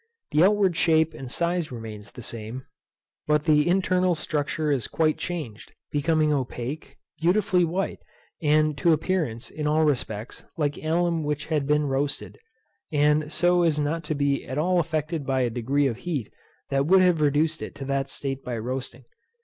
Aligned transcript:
The 0.31 0.43
outward 0.43 0.75
shape 0.75 1.13
and 1.13 1.31
size 1.31 1.71
remain 1.71 2.03
the 2.15 2.23
same, 2.23 2.65
but 3.27 3.43
the 3.43 3.67
internal 3.67 4.15
structure 4.15 4.71
is 4.71 4.87
quite 4.87 5.19
changed, 5.19 5.73
becoming 5.91 6.33
opaque, 6.33 6.97
beautifully 7.21 7.63
white, 7.63 7.99
and, 8.41 8.75
to 8.79 8.93
appearance, 8.93 9.51
in 9.51 9.67
all 9.67 9.85
respects, 9.85 10.43
like 10.57 10.79
alum 10.83 11.21
which 11.23 11.45
had 11.53 11.67
been 11.67 11.85
roasted; 11.85 12.39
and 12.91 13.31
so 13.31 13.61
as 13.61 13.77
not 13.77 14.03
to 14.05 14.15
be 14.15 14.43
at 14.43 14.57
all 14.57 14.79
affected 14.79 15.23
by 15.23 15.41
a 15.41 15.51
degree 15.51 15.85
of 15.85 15.97
heat 15.97 16.33
that 16.71 16.87
would 16.87 17.03
have 17.03 17.21
reduced 17.21 17.61
it 17.61 17.75
to 17.75 17.85
that 17.85 18.09
state 18.09 18.43
by 18.43 18.57
roasting. 18.57 19.03